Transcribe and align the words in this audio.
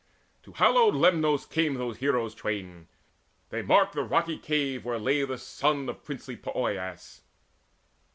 To 0.41 0.53
hallowed 0.53 0.95
Lemnos 0.95 1.45
came 1.45 1.75
those 1.75 1.97
heroes 1.97 2.33
twain; 2.33 2.87
They 3.51 3.61
marked 3.61 3.93
the 3.93 4.01
rocky 4.01 4.39
cave 4.39 4.83
where 4.83 4.97
lay 4.97 5.23
the 5.25 5.37
son 5.37 5.87
Of 5.89 6.03
princely 6.03 6.35
Poeas. 6.35 7.21